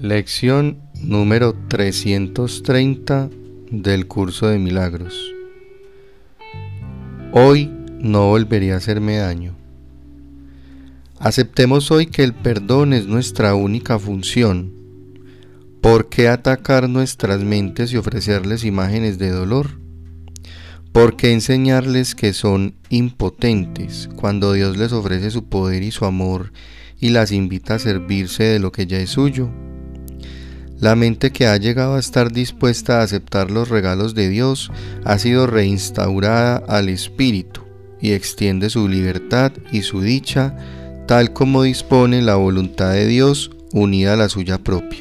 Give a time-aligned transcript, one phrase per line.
[0.00, 3.30] Lección número 330
[3.70, 5.32] del curso de milagros.
[7.32, 9.56] Hoy no volvería a hacerme daño.
[11.18, 14.70] Aceptemos hoy que el perdón es nuestra única función.
[15.80, 19.80] ¿Por qué atacar nuestras mentes y ofrecerles imágenes de dolor?
[20.92, 26.52] ¿Por qué enseñarles que son impotentes cuando Dios les ofrece su poder y su amor
[27.00, 29.50] y las invita a servirse de lo que ya es suyo?
[30.78, 34.70] La mente que ha llegado a estar dispuesta a aceptar los regalos de Dios
[35.04, 37.62] ha sido reinstaurada al Espíritu
[37.98, 40.54] y extiende su libertad y su dicha
[41.06, 44.98] tal como dispone la voluntad de Dios unida a la suya propia.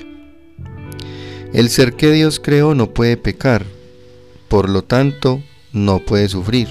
[1.51, 3.65] El ser que Dios creó no puede pecar,
[4.47, 6.69] por lo tanto no puede sufrir.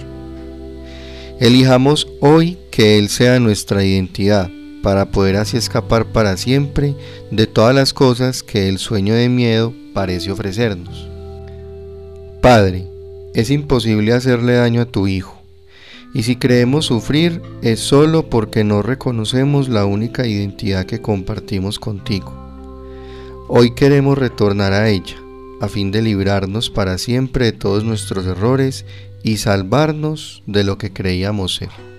[1.40, 4.50] Elijamos hoy que Él sea nuestra identidad
[4.84, 6.94] para poder así escapar para siempre
[7.30, 11.08] de todas las cosas que el sueño de miedo parece ofrecernos.
[12.42, 12.86] Padre,
[13.32, 15.40] es imposible hacerle daño a tu Hijo,
[16.12, 22.34] y si creemos sufrir es solo porque no reconocemos la única identidad que compartimos contigo.
[23.48, 25.16] Hoy queremos retornar a ella,
[25.62, 28.84] a fin de librarnos para siempre de todos nuestros errores
[29.22, 31.93] y salvarnos de lo que creíamos ser.